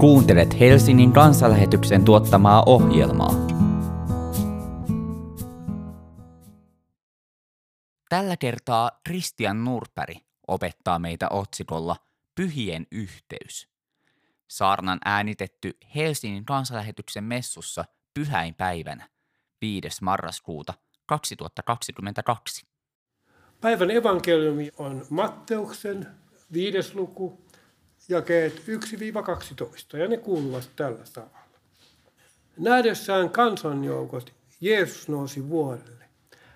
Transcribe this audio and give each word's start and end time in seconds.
Kuuntelet 0.00 0.60
Helsingin 0.60 1.12
kansanlähetyksen 1.12 2.04
tuottamaa 2.04 2.62
ohjelmaa. 2.66 3.34
Tällä 8.08 8.36
kertaa 8.36 8.90
Christian 9.08 9.64
Nurperi 9.64 10.16
opettaa 10.48 10.98
meitä 10.98 11.28
otsikolla 11.30 11.96
Pyhien 12.34 12.86
yhteys. 12.92 13.68
Saarnan 14.48 14.98
äänitetty 15.04 15.76
Helsingin 15.94 16.44
kansanlähetyksen 16.44 17.24
messussa 17.24 17.84
pyhäinpäivänä 18.14 19.08
5. 19.60 19.88
marraskuuta 20.02 20.74
2022. 21.06 22.66
Päivän 23.60 23.90
evankeliumi 23.90 24.70
on 24.76 25.06
Matteuksen 25.10 26.06
viides 26.52 26.94
luku, 26.94 27.47
jakeet 28.08 28.62
1-12, 29.94 29.96
ja 29.98 30.08
ne 30.08 30.16
kuuluvat 30.16 30.70
tällä 30.76 31.04
tavalla. 31.12 31.38
Nähdessään 32.56 33.30
kansanjoukot 33.30 34.32
Jeesus 34.60 35.08
nousi 35.08 35.48
vuorelle. 35.48 36.04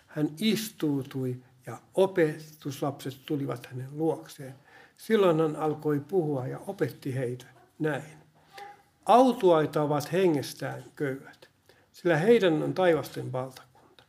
Hän 0.07 0.29
istuutui 0.41 1.37
ja 1.67 1.79
opetuslapset 1.95 3.17
tulivat 3.27 3.67
hänen 3.67 3.89
luokseen. 3.93 4.55
Silloin 4.97 5.41
hän 5.41 5.57
alkoi 5.57 6.01
puhua 6.01 6.47
ja 6.47 6.59
opetti 6.67 7.15
heitä 7.15 7.47
näin. 7.79 8.23
Autuaita 9.07 9.83
ovat 9.83 10.13
hengestään 10.13 10.85
köyhät, 10.97 11.49
sillä 11.93 12.17
heidän 12.17 12.63
on 12.63 12.75
taivasten 12.75 13.33
valtakunta. 13.33 14.05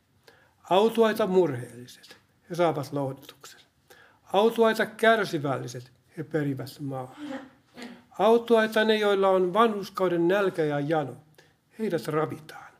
Autuaita 0.70 1.26
murheelliset, 1.26 2.16
he 2.50 2.54
saavat 2.54 2.92
lohdutuksen. 2.92 3.60
Autuaita 4.32 4.86
kärsivälliset, 4.86 5.93
he 6.16 6.24
perivät 6.24 6.80
maa. 6.80 7.16
Autuaita 8.18 8.84
ne, 8.84 8.96
joilla 8.96 9.28
on 9.28 9.52
vanhuskauden 9.52 10.28
nälkä 10.28 10.64
ja 10.64 10.80
jano, 10.80 11.16
heidät 11.78 12.08
ravitaan. 12.08 12.72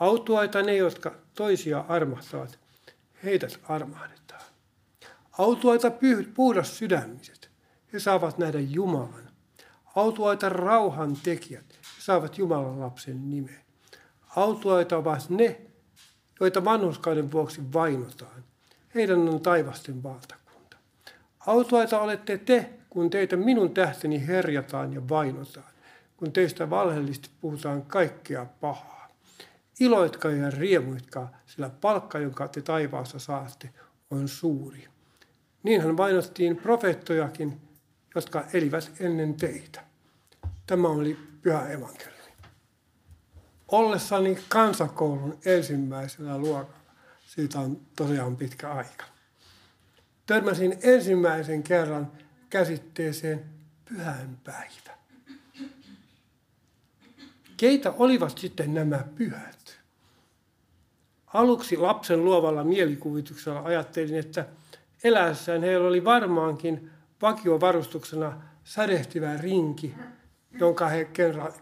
Autuaita 0.00 0.62
ne, 0.62 0.76
jotka 0.76 1.14
toisia 1.34 1.84
armahtavat, 1.88 2.58
heidät 3.24 3.60
armahdetaan. 3.68 4.42
Autuaita 5.38 5.92
puhdas 6.34 6.78
sydämiset, 6.78 7.50
he 7.92 8.00
saavat 8.00 8.38
nähdä 8.38 8.60
Jumalan. 8.60 9.30
Autuaita 9.96 10.48
rauhan 10.48 11.16
tekijät, 11.22 11.66
he 11.72 12.00
saavat 12.00 12.38
Jumalan 12.38 12.80
lapsen 12.80 13.30
nimen. 13.30 13.60
Autuaita 14.36 14.96
ovat 14.96 15.30
ne, 15.30 15.60
joita 16.40 16.64
vanhuskauden 16.64 17.32
vuoksi 17.32 17.72
vainotaan. 17.72 18.44
Heidän 18.94 19.28
on 19.28 19.40
taivasten 19.40 20.02
valtakunta. 20.02 20.43
Autuaita 21.46 22.00
olette 22.00 22.38
te, 22.38 22.70
kun 22.90 23.10
teitä 23.10 23.36
minun 23.36 23.74
tähteni 23.74 24.26
herjataan 24.26 24.92
ja 24.92 25.08
vainotaan, 25.08 25.72
kun 26.16 26.32
teistä 26.32 26.70
valheellisesti 26.70 27.30
puhutaan 27.40 27.82
kaikkea 27.82 28.46
pahaa. 28.60 29.08
Iloitkaa 29.80 30.30
ja 30.30 30.50
riemuitkaa, 30.50 31.36
sillä 31.46 31.70
palkka, 31.80 32.18
jonka 32.18 32.48
te 32.48 32.62
taivaassa 32.62 33.18
saatte, 33.18 33.70
on 34.10 34.28
suuri. 34.28 34.88
Niinhän 35.62 35.96
vainottiin 35.96 36.56
profeettojakin, 36.56 37.60
jotka 38.14 38.44
elivät 38.52 38.92
ennen 39.00 39.34
teitä. 39.34 39.84
Tämä 40.66 40.88
oli 40.88 41.18
pyhä 41.42 41.68
evankeliumi. 41.68 42.32
Ollessani 43.68 44.38
kansakoulun 44.48 45.38
ensimmäisellä 45.44 46.38
luokalla, 46.38 46.92
siitä 47.26 47.58
on 47.58 47.80
tosiaan 47.96 48.36
pitkä 48.36 48.72
aika, 48.72 49.04
törmäsin 50.26 50.78
ensimmäisen 50.82 51.62
kerran 51.62 52.12
käsitteeseen 52.50 53.44
pyhänpäivä. 53.84 54.94
Keitä 57.56 57.92
olivat 57.92 58.38
sitten 58.38 58.74
nämä 58.74 59.04
pyhät? 59.14 59.78
Aluksi 61.26 61.76
lapsen 61.76 62.24
luovalla 62.24 62.64
mielikuvituksella 62.64 63.60
ajattelin, 63.60 64.18
että 64.18 64.46
eläessään 65.04 65.62
heillä 65.62 65.88
oli 65.88 66.04
varmaankin 66.04 66.90
vakiovarustuksena 67.22 68.42
sädehtivä 68.64 69.36
rinki, 69.36 69.94
jonka 70.60 70.88
he 70.88 71.08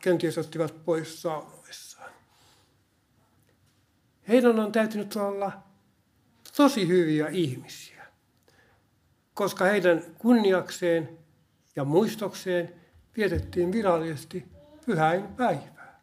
kenties 0.01 0.39
ottivat 0.39 0.85
pois 0.85 1.23
saunoissaan. 1.23 2.11
Heidän 4.29 4.59
on 4.59 4.73
täytynyt 4.73 5.17
olla 5.17 5.53
tosi 6.57 6.89
hyviä 6.89 7.29
ihmisiä, 7.29 7.92
koska 9.35 9.65
heidän 9.65 10.03
kunniakseen 10.19 11.19
ja 11.77 11.85
muistokseen 11.85 12.75
vietettiin 13.17 13.73
virallisesti 13.73 14.49
pyhäin 14.87 15.29
päivää. 15.29 16.01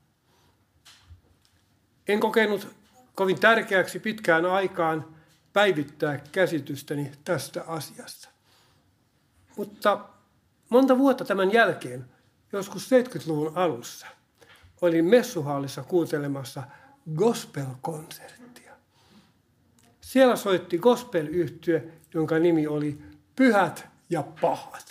En 2.08 2.20
kokenut 2.20 2.68
kovin 3.16 3.40
tärkeäksi 3.40 4.00
pitkään 4.00 4.46
aikaan 4.46 5.16
päivittää 5.54 6.20
käsitystäni 6.32 7.12
tästä 7.26 7.64
asiasta. 7.68 8.30
Mutta 9.58 10.06
monta 10.70 10.98
vuotta 10.98 11.26
tämän 11.26 11.54
jälkeen, 11.54 12.06
joskus 12.52 12.90
70-luvun 12.92 13.52
alussa, 13.56 14.08
olin 14.82 15.06
messuhallissa 15.06 15.84
kuuntelemassa 15.84 16.64
gospel-konserttia. 17.16 18.74
Siellä 20.02 20.36
soitti 20.36 20.78
gospel-yhtye, 20.78 21.84
jonka 22.14 22.40
nimi 22.40 22.68
oli 22.68 23.02
Pyhät 23.40 23.88
ja 24.10 24.24
pahat. 24.42 24.86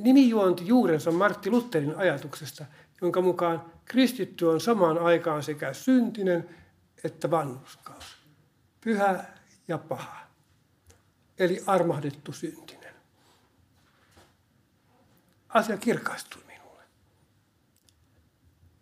Nimi 0.00 0.28
juonti 0.28 0.66
juurensa 0.66 1.10
Martti 1.10 1.50
Lutherin 1.50 1.96
ajatuksesta, 1.96 2.64
jonka 3.00 3.20
mukaan 3.20 3.64
kristitty 3.84 4.46
on 4.46 4.60
samaan 4.60 4.98
aikaan 4.98 5.42
sekä 5.42 5.72
syntinen 5.72 6.48
että 7.04 7.30
vanhuskaus. 7.30 8.04
Pyhä 8.80 9.24
ja 9.68 9.78
paha. 9.78 10.26
Eli 11.38 11.62
armahdettu 11.66 12.32
syntinen. 12.32 12.94
Asia 15.48 15.76
kirkastui 15.76 16.42
minulle. 16.46 16.82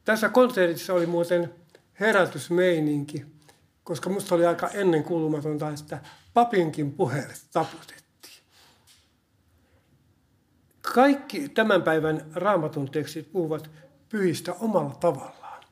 Tässä 0.05 0.28
konsertissa 0.28 0.94
oli 0.94 1.06
muuten 1.06 1.55
herätysmeininki, 2.00 3.27
koska 3.84 4.10
musta 4.10 4.34
oli 4.34 4.47
aika 4.47 4.69
ennen 4.69 5.05
kulmatonta, 5.05 5.69
että 5.69 6.00
papinkin 6.34 6.93
puheelle 6.93 7.34
taputettiin. 7.53 8.09
Kaikki 10.95 11.49
tämän 11.49 11.83
päivän 11.83 12.21
raamatun 12.34 12.91
tekstit 12.91 13.33
puhuvat 13.33 13.71
pyhistä 14.09 14.55
omalla 14.61 14.95
tavallaan. 14.95 15.65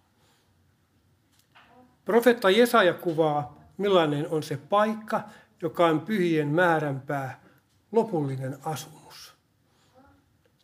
Profetta 2.04 2.50
Jesaja 2.50 2.94
kuvaa, 2.94 3.58
millainen 3.76 4.28
on 4.30 4.42
se 4.42 4.56
paikka, 4.56 5.20
joka 5.62 5.86
on 5.86 6.00
pyhien 6.00 6.48
määränpää, 6.48 7.40
lopullinen 7.92 8.58
asumus. 8.64 9.34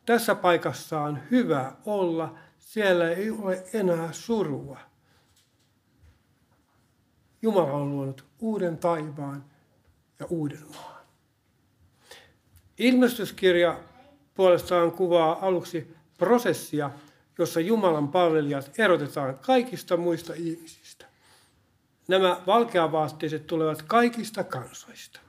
Tässä 0.07 0.35
paikassa 0.35 1.01
on 1.01 1.19
hyvä 1.31 1.73
olla, 1.87 2.35
siellä 2.59 3.11
ei 3.11 3.31
ole 3.31 3.65
enää 3.73 4.13
surua. 4.13 4.79
Jumala 7.43 7.73
on 7.73 7.91
luonut 7.91 8.25
uuden 8.39 8.79
taivaan 8.79 9.45
ja 10.21 10.27
uuden 10.27 10.67
maan. 10.75 11.05
Ilmestyskirja 12.79 13.81
puolestaan 14.35 14.93
kuvaa 14.93 15.39
aluksi 15.47 15.97
prosessia, 16.19 16.91
jossa 17.39 17.61
Jumalan 17.61 18.09
palvelijat 18.09 18.71
erotetaan 18.79 19.39
kaikista 19.39 19.97
muista 19.97 20.35
ihmisistä. 20.35 21.07
Nämä 22.09 22.41
valkeavaatteiset 22.47 23.47
tulevat 23.47 23.83
kaikista 23.83 24.45
kansoista. 24.45 25.21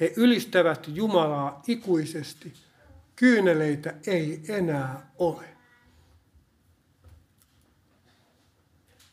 He 0.00 0.12
ylistävät 0.16 0.88
Jumalaa 0.88 1.62
ikuisesti. 1.66 2.52
Kyyneleitä 3.16 3.94
ei 4.06 4.42
enää 4.48 5.10
ole. 5.18 5.44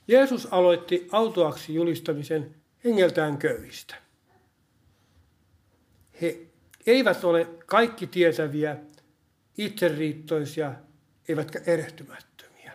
Jeesus 0.08 0.48
aloitti 0.52 1.08
autoaksi 1.12 1.74
julistamisen 1.74 2.56
hengeltään 2.84 3.38
köyhistä. 3.38 3.96
He 6.22 6.45
eivät 6.88 7.24
ole 7.24 7.48
kaikki 7.66 8.08
tietäviä, 8.08 8.78
itseriittoisia, 9.58 10.74
eivätkä 11.30 11.62
erehtymättömiä, 11.66 12.72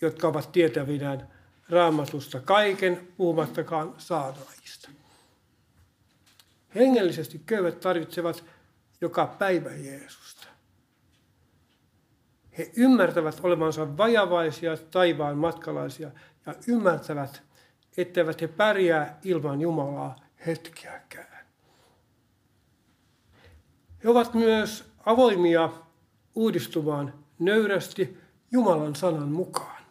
jotka 0.00 0.28
ovat 0.28 0.52
tietävinään 0.52 1.28
raamatusta 1.68 2.40
kaiken, 2.40 3.08
puhumattakaan 3.16 3.94
saadaajista. 3.98 4.88
Hengellisesti 6.74 7.42
köyhät 7.46 7.80
tarvitsevat 7.80 8.44
joka 9.00 9.26
päivä 9.26 9.70
Jeesusta. 9.70 10.48
He 12.58 12.70
ymmärtävät 12.76 13.40
olevansa 13.42 13.96
vajavaisia 13.96 14.76
taivaan 14.76 15.38
matkalaisia 15.38 16.10
ja 16.46 16.54
ymmärtävät, 16.68 17.42
etteivät 17.96 18.40
he 18.40 18.48
pärjää 18.48 19.18
ilman 19.24 19.60
Jumalaa 19.60 20.16
hetkeäkään. 20.46 21.31
He 24.04 24.08
ovat 24.08 24.34
myös 24.34 24.84
avoimia 25.06 25.70
uudistumaan 26.34 27.24
nöyrästi 27.38 28.18
Jumalan 28.50 28.96
sanan 28.96 29.28
mukaan. 29.28 29.82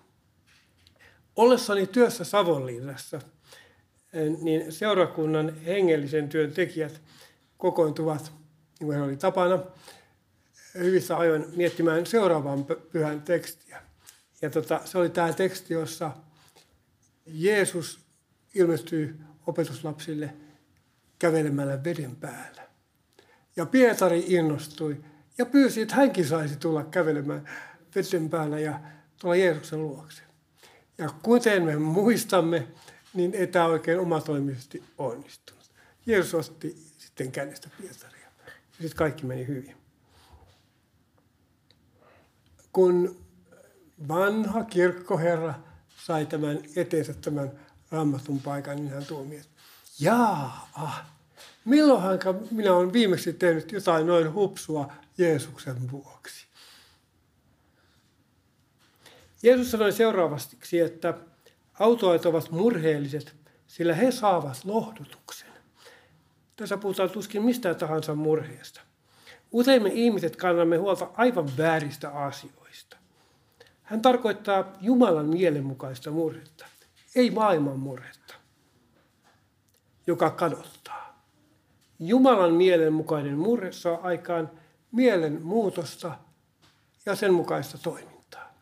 Ollessani 1.35 1.87
työssä 1.87 2.23
Savonlinnassa, 2.23 3.19
niin 4.41 4.71
seurakunnan 4.71 5.55
hengellisen 5.55 6.29
työn 6.29 6.51
tekijät 6.51 7.01
kokoontuvat, 7.57 8.31
niin 8.79 8.87
kuin 8.87 9.01
oli 9.01 9.17
tapana, 9.17 9.59
hyvissä 10.73 11.17
ajoin 11.17 11.45
miettimään 11.55 12.05
seuraavan 12.05 12.65
pyhän 12.91 13.21
tekstiä. 13.21 13.81
Ja 14.41 14.49
tota, 14.49 14.81
se 14.85 14.97
oli 14.97 15.09
tämä 15.09 15.33
teksti, 15.33 15.73
jossa 15.73 16.11
Jeesus 17.25 17.99
ilmestyy 18.53 19.19
opetuslapsille 19.47 20.33
kävelemällä 21.19 21.83
veden 21.83 22.15
päällä. 22.15 22.70
Ja 23.55 23.65
Pietari 23.65 24.23
innostui 24.27 25.03
ja 25.37 25.45
pyysi, 25.45 25.81
että 25.81 25.95
hänkin 25.95 26.27
saisi 26.27 26.55
tulla 26.55 26.83
kävelemään 26.83 27.49
veden 27.95 28.29
päällä 28.29 28.59
ja 28.59 28.79
tulla 29.19 29.35
Jeesuksen 29.35 29.81
luokse. 29.81 30.21
Ja 30.97 31.09
kuten 31.23 31.63
me 31.63 31.75
muistamme, 31.75 32.67
niin 33.13 33.33
ei 33.33 33.47
tämä 33.47 33.65
oikein 33.65 33.99
omatoimisesti 33.99 34.83
onnistunut. 34.97 35.71
Jeesus 36.05 36.49
otti 36.49 36.75
sitten 36.97 37.31
kädestä 37.31 37.69
Pietaria. 37.81 38.27
Ja 38.47 38.51
sitten 38.71 38.97
kaikki 38.97 39.25
meni 39.25 39.47
hyvin. 39.47 39.77
Kun 42.73 43.17
vanha 44.07 44.63
kirkkoherra 44.63 45.53
sai 46.05 46.25
tämän 46.25 46.59
eteensä 46.75 47.13
tämän 47.13 47.51
raamatun 47.91 48.41
paikan, 48.41 48.75
niin 48.75 48.89
hän 48.89 49.05
tuomi, 49.05 49.35
että 49.35 49.49
jaa, 49.99 50.69
ah, 50.73 51.05
milloinhan 51.65 52.19
minä 52.51 52.73
olen 52.73 52.93
viimeksi 52.93 53.33
tehnyt 53.33 53.71
jotain 53.71 54.07
noin 54.07 54.33
hupsua 54.33 54.93
Jeesuksen 55.17 55.91
vuoksi. 55.91 56.47
Jeesus 59.43 59.71
sanoi 59.71 59.91
seuraavasti, 59.91 60.79
että 60.79 61.13
autoajat 61.79 62.25
ovat 62.25 62.51
murheelliset, 62.51 63.35
sillä 63.67 63.93
he 63.93 64.11
saavat 64.11 64.65
lohdutuksen. 64.65 65.49
Tässä 66.55 66.77
puhutaan 66.77 67.09
tuskin 67.09 67.43
mistään 67.43 67.75
tahansa 67.75 68.15
murheesta. 68.15 68.81
Usein 69.51 69.83
me 69.83 69.89
ihmiset 69.93 70.35
kannamme 70.35 70.77
huolta 70.77 71.09
aivan 71.13 71.57
vääristä 71.57 72.09
asioista. 72.09 72.97
Hän 73.83 74.01
tarkoittaa 74.01 74.73
Jumalan 74.81 75.25
mielenmukaista 75.25 76.11
murhetta, 76.11 76.65
ei 77.15 77.31
maailman 77.31 77.79
murhetta, 77.79 78.33
joka 80.07 80.29
kadottaa. 80.29 81.10
Jumalan 82.03 82.53
mielenmukainen 82.53 83.37
murhe 83.37 83.71
saa 83.71 83.99
aikaan 84.01 84.51
mielen 84.91 85.41
muutosta 85.41 86.17
ja 87.05 87.15
sen 87.15 87.33
mukaista 87.33 87.77
toimintaa. 87.77 88.53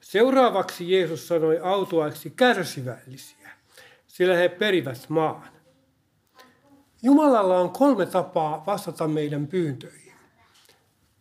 Seuraavaksi 0.00 0.92
Jeesus 0.92 1.28
sanoi 1.28 1.58
autoaiksi 1.58 2.30
kärsivällisiä, 2.30 3.50
sillä 4.06 4.36
he 4.36 4.48
perivät 4.48 5.08
maan. 5.08 5.48
Jumalalla 7.02 7.58
on 7.58 7.70
kolme 7.70 8.06
tapaa 8.06 8.66
vastata 8.66 9.08
meidän 9.08 9.46
pyyntöihin. 9.46 10.14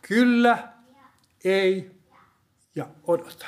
Kyllä, 0.01 0.73
ei 1.43 1.91
ja 2.75 2.87
odota. 3.03 3.45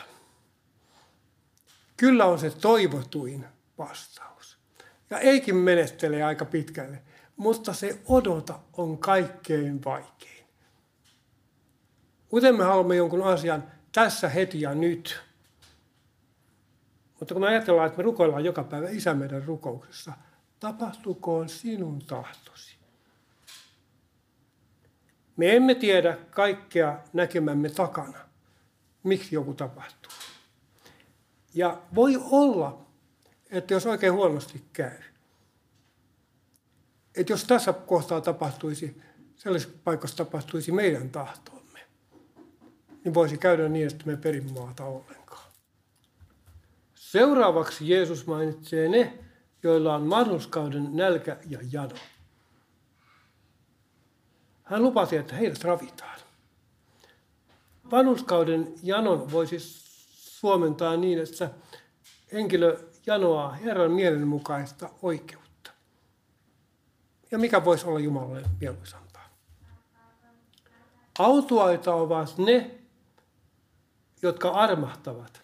Kyllä 1.97 2.25
on 2.25 2.39
se 2.39 2.49
toivotuin 2.49 3.45
vastaus. 3.77 4.30
Ja 5.11 5.19
eikin 5.19 5.55
menettele 5.55 6.23
aika 6.23 6.45
pitkälle, 6.45 7.01
mutta 7.37 7.73
se 7.73 7.99
odota 8.05 8.59
on 8.73 8.97
kaikkein 8.97 9.83
vaikein. 9.83 10.45
Kuten 12.29 12.55
me 12.57 12.63
haluamme 12.63 12.95
jonkun 12.95 13.23
asian 13.23 13.63
tässä 13.91 14.29
heti 14.29 14.61
ja 14.61 14.75
nyt. 14.75 15.21
Mutta 17.19 17.33
kun 17.33 17.41
me 17.41 17.47
ajatellaan, 17.47 17.87
että 17.87 17.97
me 17.97 18.03
rukoillaan 18.03 18.45
joka 18.45 18.63
päivä 18.63 18.89
Isä 18.89 19.13
meidän 19.13 19.43
rukouksessa– 19.43 20.13
tapahtukoon 20.61 21.49
sinun 21.49 21.99
tahtosi. 21.99 22.75
Me 25.37 25.55
emme 25.55 25.75
tiedä 25.75 26.17
kaikkea 26.29 26.99
näkemämme 27.13 27.69
takana, 27.69 28.17
miksi 29.03 29.35
joku 29.35 29.53
tapahtuu. 29.53 30.11
Ja 31.53 31.81
voi 31.95 32.17
olla, 32.31 32.85
että 33.51 33.74
jos 33.74 33.86
oikein 33.86 34.13
huonosti 34.13 34.63
käy, 34.74 34.98
että 37.15 37.33
jos 37.33 37.44
tässä 37.44 37.74
kohtaa 37.74 38.21
tapahtuisi, 38.21 39.01
sellaisessa 39.36 39.77
paikassa 39.83 40.18
tapahtuisi 40.18 40.71
meidän 40.71 41.09
tahtomme, 41.09 41.80
niin 43.03 43.13
voisi 43.13 43.38
käydä 43.38 43.69
niin, 43.69 43.88
että 43.88 44.06
me 44.06 44.18
perin 44.18 44.53
maata 44.53 44.86
ollenkaan. 44.86 45.51
Seuraavaksi 46.95 47.89
Jeesus 47.89 48.27
mainitsee 48.27 48.89
ne, 48.89 49.19
joilla 49.63 49.95
on 49.95 50.09
vanhuskauden 50.09 50.95
nälkä 50.95 51.38
ja 51.50 51.59
jano. 51.71 51.95
Hän 54.63 54.83
lupasi, 54.83 55.18
että 55.18 55.36
heidät 55.36 55.63
ravitaan. 55.63 56.19
Vanhuskauden 57.92 58.74
janon 58.83 59.31
voisi 59.31 59.59
suomentaa 60.39 60.98
niin, 60.98 61.19
että 61.19 61.50
henkilö 62.33 62.90
janoaa 63.06 63.51
Herran 63.51 63.92
mielenmukaista 63.92 64.89
oikeutta. 65.01 65.71
Ja 67.31 67.38
mikä 67.38 67.65
voisi 67.65 67.86
olla 67.88 68.00
Jumalalle 68.00 68.48
mieluisampaa? 68.59 69.30
Autuaita 71.19 71.94
ovat 71.94 72.38
ne, 72.38 72.71
jotka 74.21 74.50
armahtavat. 74.50 75.42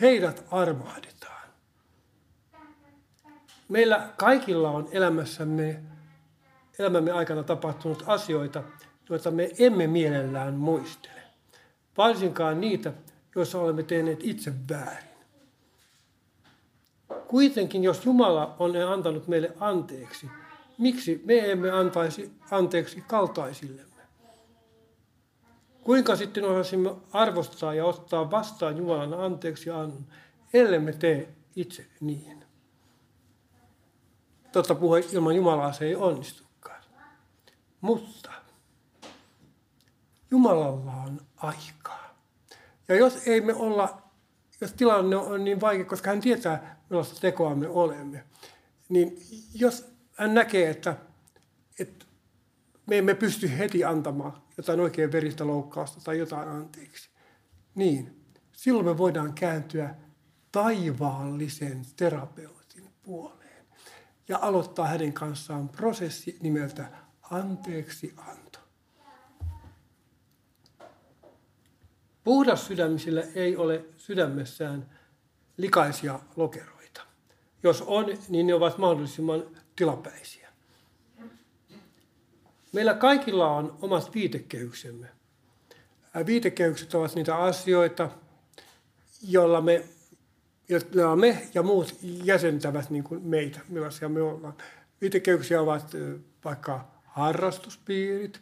Heidät 0.00 0.44
armahdetaan. 0.50 1.50
Meillä 3.68 4.08
kaikilla 4.16 4.70
on 4.70 4.88
elämässämme, 4.92 5.82
elämämme 6.78 7.12
aikana 7.12 7.42
tapahtunut 7.42 8.04
asioita, 8.06 8.62
joita 9.08 9.30
me 9.30 9.50
emme 9.58 9.86
mielellään 9.86 10.54
muistele. 10.54 11.22
Varsinkaan 11.96 12.60
niitä, 12.60 12.92
joissa 13.34 13.60
olemme 13.60 13.82
tehneet 13.82 14.18
itse 14.22 14.52
väärin. 14.70 15.09
Kuitenkin, 17.30 17.84
jos 17.84 18.04
Jumala 18.04 18.56
on 18.58 18.76
antanut 18.76 19.28
meille 19.28 19.52
anteeksi, 19.60 20.30
miksi 20.78 21.22
me 21.24 21.50
emme 21.50 21.70
antaisi 21.70 22.32
anteeksi 22.50 23.04
kaltaisillemme? 23.06 24.02
Kuinka 25.82 26.16
sitten 26.16 26.44
osasimme 26.44 26.94
arvostaa 27.12 27.74
ja 27.74 27.84
ottaa 27.84 28.30
vastaan 28.30 28.76
Jumalan 28.76 29.14
anteeksi 29.14 29.70
annon, 29.70 30.06
ellemme 30.52 30.92
tee 30.92 31.34
itse 31.56 31.86
niin? 32.00 32.44
Totta 34.52 34.74
puhe 34.74 35.04
ilman 35.12 35.36
Jumalaa 35.36 35.72
se 35.72 35.84
ei 35.84 35.94
onnistukaan. 35.94 36.82
Mutta 37.80 38.30
Jumalalla 40.30 40.92
on 40.92 41.20
aikaa. 41.36 42.14
Ja 42.88 42.96
jos 42.96 43.26
ei 43.26 43.40
me 43.40 43.54
olla, 43.54 44.02
jos 44.60 44.72
tilanne 44.72 45.16
on 45.16 45.44
niin 45.44 45.60
vaikea, 45.60 45.84
koska 45.84 46.10
hän 46.10 46.20
tietää, 46.20 46.84
millaista 46.90 47.20
tekoa 47.20 47.54
me 47.54 47.68
olemme, 47.68 48.24
niin 48.88 49.22
jos 49.54 49.92
hän 50.16 50.34
näkee, 50.34 50.70
että, 50.70 50.96
että 51.78 52.06
me 52.86 52.98
emme 52.98 53.14
pysty 53.14 53.58
heti 53.58 53.84
antamaan 53.84 54.42
jotain 54.56 54.80
oikein 54.80 55.12
veristä 55.12 55.46
loukkausta 55.46 56.00
tai 56.00 56.18
jotain 56.18 56.48
anteeksi, 56.48 57.10
niin 57.74 58.24
silloin 58.52 58.86
me 58.86 58.98
voidaan 58.98 59.32
kääntyä 59.32 59.94
taivaallisen 60.52 61.82
terapeutin 61.96 62.90
puoleen 63.02 63.66
ja 64.28 64.38
aloittaa 64.42 64.86
hänen 64.86 65.12
kanssaan 65.12 65.68
prosessi 65.68 66.38
nimeltä 66.40 66.88
anteeksi 67.30 68.14
anto. 68.16 68.39
Puhdas 72.30 72.66
sydämisillä 72.66 73.22
ei 73.34 73.56
ole 73.56 73.84
sydämessään 73.96 74.86
likaisia 75.56 76.20
lokeroita. 76.36 77.00
Jos 77.62 77.82
on, 77.86 78.06
niin 78.28 78.46
ne 78.46 78.54
ovat 78.54 78.78
mahdollisimman 78.78 79.42
tilapäisiä. 79.76 80.48
Meillä 82.72 82.94
kaikilla 82.94 83.50
on 83.56 83.78
omat 83.82 84.14
viitekehyksemme. 84.14 85.06
Viitekehykset 86.26 86.94
ovat 86.94 87.14
niitä 87.14 87.36
asioita, 87.36 88.10
joilla 89.22 89.60
me 89.60 89.84
ja 90.68 91.16
me 91.16 91.48
ja 91.54 91.62
muut 91.62 91.94
jäsentävät 92.02 92.90
niin 92.90 93.04
kuin 93.04 93.22
meitä, 93.22 93.60
millaisia 93.68 94.08
me 94.08 94.22
ollaan. 94.22 94.54
Viitekeyksiä 95.00 95.60
ovat 95.60 95.92
vaikka 96.44 96.90
harrastuspiirit, 97.04 98.40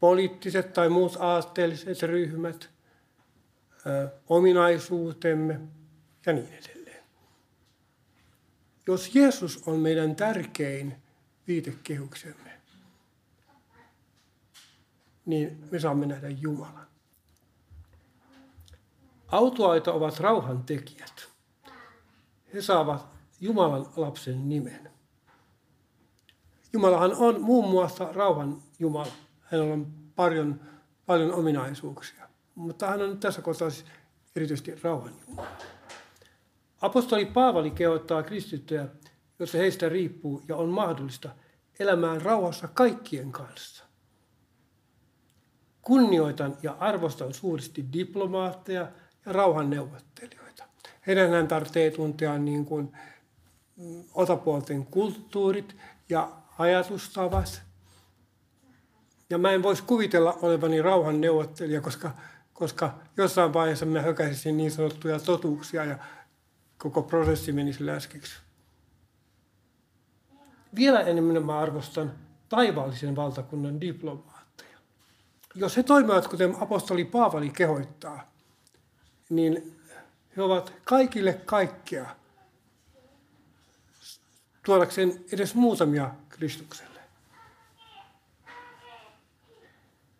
poliittiset 0.00 0.72
tai 0.72 0.88
muut 0.88 1.16
aatteelliset 1.20 2.02
ryhmät, 2.02 2.70
ominaisuutemme 4.28 5.60
ja 6.26 6.32
niin 6.32 6.48
edelleen. 6.52 7.04
Jos 8.86 9.14
Jeesus 9.14 9.62
on 9.66 9.78
meidän 9.78 10.16
tärkein 10.16 11.02
viitekehyksemme, 11.48 12.60
niin 15.26 15.68
me 15.70 15.80
saamme 15.80 16.06
nähdä 16.06 16.28
Jumalan. 16.28 16.86
Autoaita 19.28 19.92
ovat 19.92 20.20
rauhan 20.20 20.62
tekijät. 20.62 21.28
He 22.54 22.62
saavat 22.62 23.06
Jumalan 23.40 23.86
lapsen 23.96 24.48
nimen. 24.48 24.90
Jumalahan 26.72 27.14
on 27.14 27.40
muun 27.40 27.70
muassa 27.70 28.12
rauhan 28.12 28.62
Jumala. 28.78 29.25
Hänellä 29.50 29.74
on 29.74 29.86
paljon, 30.16 30.60
paljon 31.06 31.32
ominaisuuksia. 31.32 32.28
Mutta 32.54 32.86
hän 32.86 33.02
on 33.02 33.18
tässä 33.18 33.42
kohtaa 33.42 33.70
siis 33.70 33.86
erityisesti 34.36 34.74
rauhan 34.82 35.12
Jumala. 35.28 35.48
Apostoli 36.80 37.26
Paavali 37.26 37.70
kehottaa 37.70 38.22
kristittyjä, 38.22 38.86
jossa 39.38 39.58
heistä 39.58 39.88
riippuu 39.88 40.42
ja 40.48 40.56
on 40.56 40.68
mahdollista 40.68 41.28
elämään 41.78 42.22
rauhassa 42.22 42.68
kaikkien 42.68 43.32
kanssa. 43.32 43.84
Kunnioitan 45.82 46.56
ja 46.62 46.76
arvostan 46.80 47.34
suuresti 47.34 47.84
diplomaatteja 47.92 48.92
ja 49.26 49.32
rauhanneuvottelijoita. 49.32 50.64
Heidän 51.06 51.48
tarvitsee 51.48 51.90
tuntea 51.90 52.38
niin 52.38 52.64
kuin 52.64 52.92
mm, 53.76 54.04
osapuolten 54.14 54.86
kulttuurit 54.86 55.76
ja 56.08 56.32
ajatustavat. 56.58 57.65
Ja 59.30 59.38
mä 59.38 59.50
en 59.50 59.62
voisi 59.62 59.82
kuvitella 59.82 60.38
olevani 60.42 60.82
rauhanneuvottelija, 60.82 61.80
koska, 61.80 62.10
koska 62.52 62.94
jossain 63.16 63.52
vaiheessa 63.52 63.86
mä 63.86 64.02
hökäisin 64.02 64.56
niin 64.56 64.70
sanottuja 64.70 65.20
totuuksia 65.20 65.84
ja 65.84 65.98
koko 66.78 67.02
prosessi 67.02 67.52
menisi 67.52 67.86
läskiksi. 67.86 68.36
Vielä 70.74 71.00
enemmän 71.00 71.46
mä 71.46 71.58
arvostan 71.58 72.12
taivaallisen 72.48 73.16
valtakunnan 73.16 73.80
diplomaatteja. 73.80 74.78
Jos 75.54 75.76
he 75.76 75.82
toimivat, 75.82 76.28
kuten 76.28 76.54
apostoli 76.60 77.04
Paavali 77.04 77.50
kehoittaa, 77.50 78.30
niin 79.30 79.76
he 80.36 80.42
ovat 80.42 80.72
kaikille 80.84 81.32
kaikkea 81.32 82.16
tuodakseen 84.64 85.24
edes 85.32 85.54
muutamia 85.54 86.10
Kristukselle. 86.28 86.95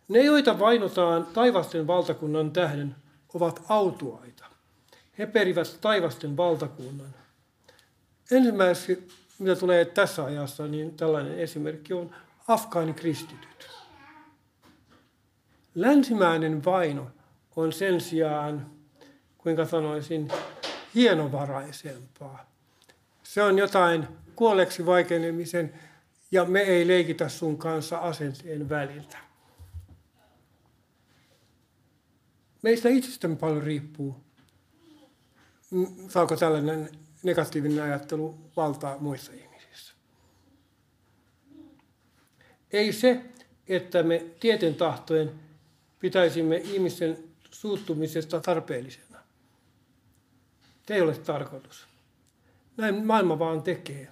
Ne, 0.09 0.23
joita 0.23 0.59
vainotaan 0.59 1.27
taivasten 1.27 1.87
valtakunnan 1.87 2.51
tähden, 2.51 2.97
ovat 3.35 3.63
autuaita. 3.69 4.45
He 5.19 5.27
perivät 5.27 5.79
taivasten 5.81 6.37
valtakunnan. 6.37 7.15
Ensimmäiseksi, 8.31 9.09
mitä 9.39 9.57
tulee 9.57 9.85
tässä 9.85 10.25
ajassa, 10.25 10.67
niin 10.67 10.97
tällainen 10.97 11.39
esimerkki 11.39 11.95
on 11.95 12.15
afgaanikristityt. 12.49 13.69
Länsimäinen 15.75 16.65
vaino 16.65 17.11
on 17.57 17.73
sen 17.73 18.01
sijaan, 18.01 18.71
kuinka 19.39 19.65
sanoisin, 19.65 20.29
hienovaraisempaa. 20.95 22.51
Se 23.23 23.43
on 23.43 23.59
jotain 23.59 24.09
kuolleeksi 24.37 24.87
vaikenemisen 24.87 25.75
ja 26.31 26.45
me 26.45 26.61
ei 26.61 26.89
leikitä 26.89 27.29
sun 27.29 27.59
kanssa 27.59 27.99
asenteen 27.99 28.69
väliltä. 28.69 29.26
Meistä 32.67 32.89
itsestämme 32.89 33.37
paljon 33.37 33.63
riippuu, 33.63 34.17
saako 36.09 36.37
tällainen 36.37 36.91
negatiivinen 37.23 37.85
ajattelu 37.85 38.35
valtaa 38.57 38.99
muissa 38.99 39.33
ihmisissä. 39.33 39.95
Ei 42.73 42.93
se, 42.93 43.23
että 43.69 44.03
me 44.03 44.27
tieten 44.41 44.75
tahtojen 44.75 45.33
pitäisimme 45.99 46.57
ihmisten 46.57 47.19
suuttumisesta 47.51 48.41
tarpeellisena. 48.41 49.19
Se 50.87 50.95
ei 50.95 51.01
ole 51.01 51.15
tarkoitus. 51.15 51.87
Näin 52.77 53.07
maailma 53.07 53.39
vaan 53.39 53.63
tekee. 53.63 54.09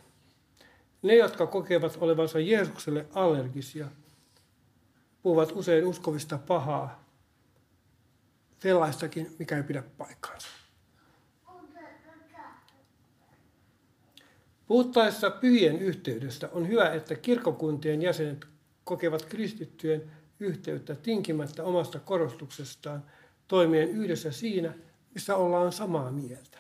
Ne, 1.03 1.17
jotka 1.17 1.47
kokevat 1.47 1.97
olevansa 2.01 2.41
Jeesukselle 2.41 3.07
allergisia, 3.15 3.89
puhuvat 5.23 5.53
usein 5.53 5.87
uskovista 5.87 6.39
pahaa, 6.39 7.04
sellaistakin, 8.65 9.37
mikä 9.39 9.57
ei 9.57 9.63
pidä 9.63 9.83
paikkaansa. 9.99 10.49
Puhuttaessa 14.67 15.31
pyhien 15.31 15.79
yhteydestä 15.79 16.49
on 16.53 16.69
hyvä, 16.69 16.93
että 16.93 17.15
kirkokuntien 17.15 18.03
jäsenet 18.03 18.47
kokevat 18.85 19.25
kristittyjen 19.25 20.03
yhteyttä 20.41 20.95
tinkimättä 20.95 21.65
omasta 21.65 21.99
korostuksestaan 21.99 23.05
toimien 23.49 23.89
yhdessä 23.89 24.33
siinä, 24.33 24.75
missä 25.15 25.37
ollaan 25.37 25.73
samaa 25.73 26.11
mieltä. 26.11 26.59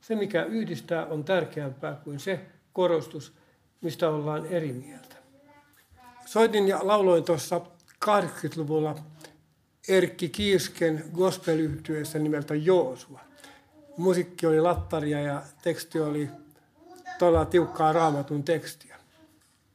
Se, 0.00 0.16
mikä 0.16 0.44
yhdistää, 0.44 1.06
on 1.06 1.24
tärkeämpää 1.24 1.94
kuin 2.04 2.20
se 2.20 2.40
korostus, 2.72 3.32
mistä 3.80 4.08
ollaan 4.08 4.46
eri 4.46 4.72
mieltä. 4.72 5.16
Soitin 6.26 6.68
ja 6.68 6.78
lauloin 6.82 7.24
tuossa 7.24 7.60
80-luvulla 8.04 9.13
Erkki 9.88 10.28
Kiisken 10.28 11.04
gospel 11.14 11.68
nimeltä 12.18 12.54
Joosua. 12.54 13.20
Musiikki 13.96 14.46
oli 14.46 14.60
lattaria 14.60 15.20
ja 15.20 15.42
teksti 15.62 16.00
oli 16.00 16.28
todella 17.18 17.44
tiukkaa 17.44 17.92
raamatun 17.92 18.44
tekstiä. 18.44 18.96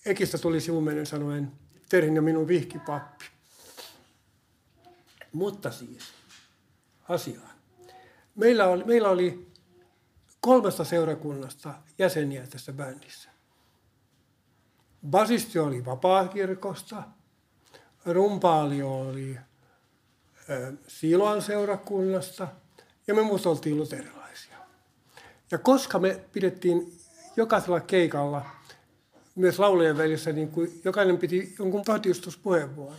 Ekistä 0.06 0.38
tuli 0.38 0.62
sivumenen 0.62 1.06
sanoen, 1.06 1.52
Terhin 1.90 2.16
ja 2.16 2.22
minun 2.22 2.48
vihkipappi. 2.48 3.26
Mutta 5.34 5.72
siis, 5.72 6.04
asiaan. 7.10 7.52
Meillä 8.36 8.68
oli, 8.68 8.84
meillä 8.84 9.10
oli 9.10 9.48
kolmesta 10.42 10.84
seurakunnasta 10.84 11.74
jäseniä 11.98 12.48
tässä 12.48 12.74
bändissä. 12.74 13.30
Basisti 15.10 15.60
oli 15.60 15.86
vapaakirkosta, 15.86 17.04
rumpaali 18.06 18.82
oli 18.82 19.38
Siloan 20.88 21.42
seurakunnasta 21.42 22.48
ja 23.08 23.14
me 23.14 23.22
muut 23.22 23.46
oltiin 23.46 23.78
luterilaisia. 23.78 24.58
Ja 25.52 25.58
koska 25.58 26.00
me 26.00 26.22
pidettiin 26.32 26.98
jokaisella 27.36 27.80
keikalla, 27.80 28.46
myös 29.36 29.60
laulujen 29.60 29.98
välissä, 29.98 30.32
niin 30.32 30.48
kuin 30.48 30.82
jokainen 30.84 31.18
piti 31.18 31.56
jonkun 31.60 31.84
todistuspuheenvuoron, 31.84 32.98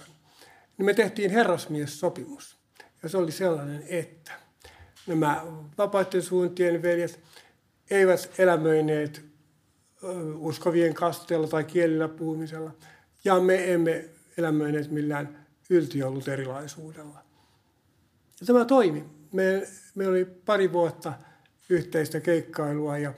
niin 0.79 0.87
me 0.87 0.95
tehtiin 0.95 1.31
herrasmies-sopimus. 1.31 2.57
Ja 3.03 3.09
se 3.09 3.17
oli 3.17 3.33
sellainen, 3.33 3.85
että 3.89 4.33
nämä 5.07 5.43
vapaiden 5.79 6.23
suuntien 6.23 6.83
veljet 6.83 7.21
eivät 7.91 8.31
elämöineet 8.39 9.25
uskovien 10.39 10.95
kasteella 10.95 11.49
tai 11.49 11.65
kielillä 11.65 12.09
puhumisella. 12.09 12.75
Ja 13.25 13.41
me 13.41 13.73
emme 13.73 14.05
elämöineet 14.37 14.91
millään 14.91 15.47
yltiöluterilaisuudella. 15.71 17.30
Ja 18.41 18.47
tämä 18.47 18.65
toimi. 18.65 19.05
Me, 19.33 19.69
me 19.95 20.07
oli 20.07 20.25
pari 20.25 20.73
vuotta 20.73 21.13
yhteistä 21.69 22.21
keikkailua 22.21 22.99
ja 22.99 23.13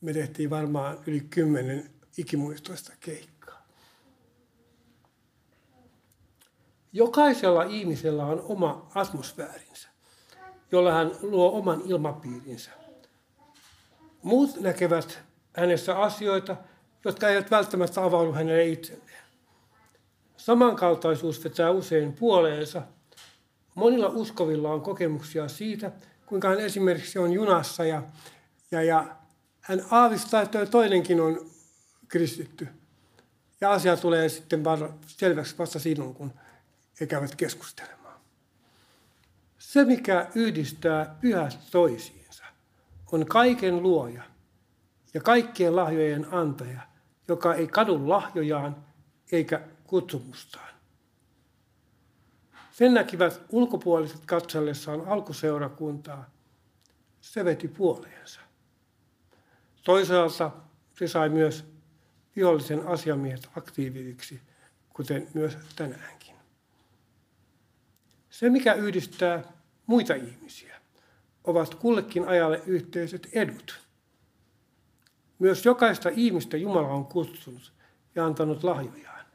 me 0.00 0.12
tehtiin 0.12 0.50
varmaan 0.50 0.98
yli 1.06 1.20
kymmenen 1.20 1.90
ikimuistoista 2.18 2.92
keikkaa. 3.00 3.66
Jokaisella 6.92 7.62
ihmisellä 7.62 8.26
on 8.26 8.40
oma 8.40 8.90
atmosfäärinsä, 8.94 9.88
jolla 10.72 10.92
hän 10.92 11.10
luo 11.22 11.58
oman 11.58 11.82
ilmapiirinsä. 11.84 12.70
Muut 14.22 14.60
näkevät 14.60 15.22
hänessä 15.52 15.98
asioita, 15.98 16.56
jotka 17.04 17.28
eivät 17.28 17.50
välttämättä 17.50 18.04
avaudu 18.04 18.32
hänelle 18.32 18.66
itselleen. 18.66 19.24
Samankaltaisuus 20.36 21.44
vetää 21.44 21.70
usein 21.70 22.12
puoleensa. 22.12 22.82
Monilla 23.76 24.08
uskovilla 24.08 24.72
on 24.72 24.80
kokemuksia 24.80 25.48
siitä, 25.48 25.92
kuinka 26.26 26.48
hän 26.48 26.60
esimerkiksi 26.60 27.18
on 27.18 27.32
junassa 27.32 27.84
ja, 27.84 28.02
ja, 28.70 28.82
ja 28.82 29.16
hän 29.60 29.82
aavistaa, 29.90 30.42
että 30.42 30.66
toinenkin 30.66 31.20
on 31.20 31.50
kristitty. 32.08 32.68
Ja 33.60 33.72
asia 33.72 33.96
tulee 33.96 34.28
sitten 34.28 34.62
selväksi 35.06 35.58
vasta 35.58 35.78
silloin, 35.78 36.14
kun 36.14 36.32
he 37.00 37.06
käyvät 37.06 37.34
keskustelemaan. 37.34 38.20
Se, 39.58 39.84
mikä 39.84 40.30
yhdistää 40.34 41.16
pyhät 41.20 41.58
toisiinsa, 41.70 42.44
on 43.12 43.26
kaiken 43.26 43.82
luoja 43.82 44.22
ja 45.14 45.20
kaikkien 45.20 45.76
lahjojen 45.76 46.34
antaja, 46.34 46.80
joka 47.28 47.54
ei 47.54 47.66
kadu 47.66 48.08
lahjojaan 48.08 48.76
eikä 49.32 49.60
kutsumustaan. 49.84 50.75
Sen 52.76 52.94
näkivät 52.94 53.40
ulkopuoliset 53.48 54.26
katsellessaan 54.26 55.08
alkuseurakuntaa. 55.08 56.30
Se 57.20 57.44
veti 57.44 57.68
puoleensa. 57.68 58.40
Toisaalta 59.84 60.50
se 60.98 61.08
sai 61.08 61.28
myös 61.28 61.64
vihollisen 62.36 62.86
asiamiehet 62.86 63.48
aktiiviksi, 63.56 64.40
kuten 64.92 65.28
myös 65.34 65.56
tänäänkin. 65.76 66.34
Se, 68.30 68.50
mikä 68.50 68.74
yhdistää 68.74 69.42
muita 69.86 70.14
ihmisiä, 70.14 70.80
ovat 71.44 71.74
kullekin 71.74 72.28
ajalle 72.28 72.62
yhteiset 72.66 73.28
edut. 73.32 73.80
Myös 75.38 75.64
jokaista 75.64 76.08
ihmistä 76.08 76.56
Jumala 76.56 76.88
on 76.88 77.06
kutsunut 77.06 77.72
ja 78.14 78.26
antanut 78.26 78.64
lahjojaan, 78.64 79.26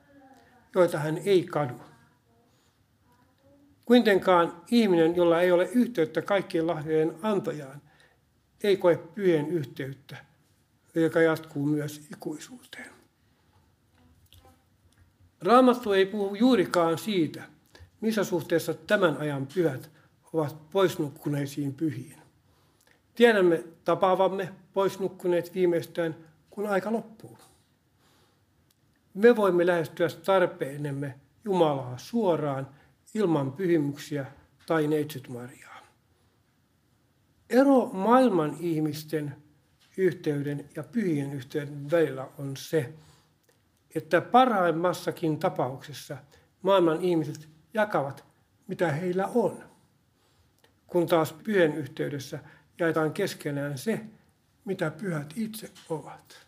joita 0.75 0.99
hän 0.99 1.17
ei 1.17 1.43
kadu. 1.43 1.90
Kuitenkaan 3.91 4.61
ihminen, 4.71 5.15
jolla 5.15 5.41
ei 5.41 5.51
ole 5.51 5.69
yhteyttä 5.71 6.21
kaikkien 6.21 6.67
lahjojen 6.67 7.15
antajaan, 7.21 7.81
ei 8.63 8.77
koe 8.77 8.97
pyhien 9.15 9.47
yhteyttä, 9.47 10.17
joka 10.95 11.21
jatkuu 11.21 11.65
myös 11.65 12.07
ikuisuuteen. 12.13 12.89
Raamattu 15.41 15.91
ei 15.91 16.05
puhu 16.05 16.35
juurikaan 16.35 16.97
siitä, 16.97 17.43
missä 18.01 18.23
suhteessa 18.23 18.73
tämän 18.73 19.17
ajan 19.17 19.47
pyhät 19.53 19.89
ovat 20.33 20.69
poisnukkuneisiin 20.69 21.73
pyhiin. 21.73 22.17
Tiedämme 23.15 23.63
tapaavamme 23.85 24.49
poisnukkuneet 24.73 25.55
viimeistään, 25.55 26.15
kun 26.49 26.67
aika 26.67 26.91
loppuu. 26.91 27.37
Me 29.13 29.35
voimme 29.35 29.65
lähestyä 29.65 30.07
tarpeenemme 30.25 31.15
Jumalaa 31.45 31.97
suoraan 31.97 32.67
ilman 33.13 33.51
pyhimyksiä 33.51 34.25
tai 34.65 34.87
neitsyt 34.87 35.29
Mariaa. 35.29 35.81
Ero 37.49 37.85
maailman 37.93 38.57
ihmisten 38.59 39.35
yhteyden 39.97 40.69
ja 40.75 40.83
pyhien 40.83 41.33
yhteyden 41.33 41.91
välillä 41.91 42.27
on 42.37 42.57
se, 42.57 42.93
että 43.95 44.21
parhaimmassakin 44.21 45.39
tapauksessa 45.39 46.17
maailman 46.61 47.01
ihmiset 47.01 47.49
jakavat, 47.73 48.25
mitä 48.67 48.91
heillä 48.91 49.27
on, 49.27 49.63
kun 50.87 51.07
taas 51.07 51.33
pyhän 51.33 51.73
yhteydessä 51.73 52.39
jaetaan 52.79 53.13
keskenään 53.13 53.77
se, 53.77 54.05
mitä 54.65 54.91
pyhät 54.91 55.33
itse 55.35 55.71
ovat. 55.89 56.47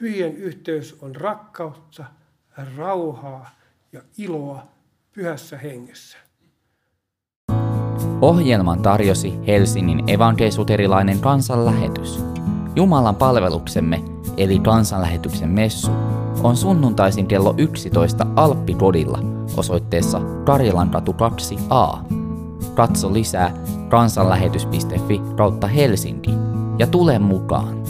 Pyhien 0.00 0.36
yhteys 0.36 0.96
on 1.02 1.16
rakkautta, 1.16 2.04
rauhaa 2.76 3.50
ja 3.92 4.02
iloa 4.18 4.73
pyhässä 5.14 5.58
hengessä. 5.58 6.18
Ohjelman 8.20 8.82
tarjosi 8.82 9.38
Helsingin 9.46 10.10
evankelisuterilainen 10.10 11.20
kansanlähetys. 11.20 12.24
Jumalan 12.76 13.16
palveluksemme, 13.16 14.02
eli 14.36 14.58
kansanlähetyksen 14.58 15.48
messu, 15.48 15.90
on 16.42 16.56
sunnuntaisin 16.56 17.26
kello 17.26 17.54
11 17.58 18.26
Alppikodilla 18.36 19.18
osoitteessa 19.56 20.20
Karilankatu 20.44 21.12
2a. 21.12 21.98
Katso 22.74 23.12
lisää 23.12 23.54
kansanlähetys.fi 23.88 25.20
kautta 25.36 25.66
Helsinki 25.66 26.30
ja 26.78 26.86
tule 26.86 27.18
mukaan. 27.18 27.84